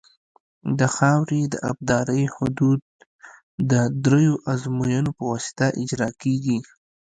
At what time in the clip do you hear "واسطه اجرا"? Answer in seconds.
5.31-6.09